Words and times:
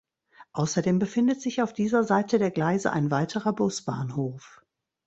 Außerdem 0.53 0.97
befindet 0.97 1.43
sich 1.43 1.61
auf 1.61 1.73
dieser 1.73 2.03
Seite 2.03 2.39
der 2.39 2.49
Gleise 2.49 2.91
ein 2.91 3.11
weiterer 3.11 3.53
Busbahnhof. 3.53 4.63